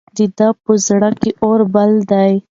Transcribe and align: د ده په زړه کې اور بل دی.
د 0.15 0.17
ده 0.37 0.47
په 0.63 0.73
زړه 0.87 1.09
کې 1.21 1.31
اور 1.45 1.59
بل 1.73 1.91
دی. 2.11 2.33